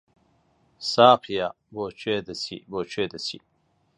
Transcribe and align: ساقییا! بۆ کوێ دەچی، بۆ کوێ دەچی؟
ساقییا! 0.91 1.47
بۆ 1.73 1.85
کوێ 1.99 2.17
دەچی، 2.27 2.57
بۆ 2.71 2.79
کوێ 2.91 3.05
دەچی؟ 3.13 3.39